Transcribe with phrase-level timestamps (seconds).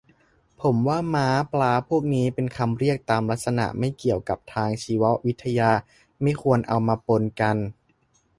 [0.61, 5.71] ผมว่า ม้า ปลา พวกนี้ เป็นคำเรียกตามลักษณะ ไม่เกี่ยวกับทางชีววิทยา
[6.21, 7.57] ไม่ควรเอามาปนกัน